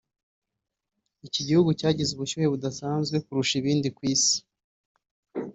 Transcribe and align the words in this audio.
iki 1.27 1.41
gihugu 1.47 1.69
cyagize 1.79 2.11
ubushyuhe 2.13 2.47
budasanzwe 2.53 3.15
kurusha 3.25 3.53
ibindi 3.61 3.87
ku 3.95 4.01
Isi 4.13 4.37